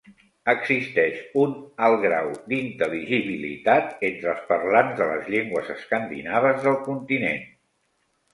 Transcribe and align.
Existeix 0.51 1.17
un 1.41 1.51
alt 1.87 1.99
grau 2.05 2.29
d'intel·ligibilitat 2.53 3.93
entre 4.09 4.33
els 4.33 4.49
parlants 4.53 4.97
de 5.03 5.09
les 5.11 5.31
llengües 5.35 5.71
escandinaves 5.77 6.67
del 6.67 6.81
continent. 6.91 7.47